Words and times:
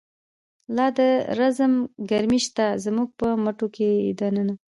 لا 0.75 0.87
د 0.97 0.99
رزم 1.39 1.73
گرمی 2.09 2.39
شته 2.45 2.65
ده، 2.73 2.79
زمونږ 2.83 3.09
په 3.19 3.27
مټو 3.43 3.67
کی 3.75 3.89
د 4.19 4.21
ننه 4.35 4.53